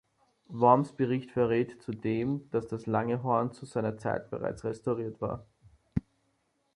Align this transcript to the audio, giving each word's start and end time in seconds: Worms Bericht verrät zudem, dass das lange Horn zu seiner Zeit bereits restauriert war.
Worms 0.49 0.93
Bericht 0.93 1.29
verrät 1.29 1.79
zudem, 1.83 2.49
dass 2.49 2.67
das 2.67 2.87
lange 2.87 3.21
Horn 3.21 3.51
zu 3.53 3.67
seiner 3.67 3.99
Zeit 3.99 4.31
bereits 4.31 4.63
restauriert 4.63 5.21
war. 5.21 5.45